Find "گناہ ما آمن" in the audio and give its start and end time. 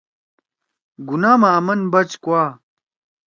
1.07-1.79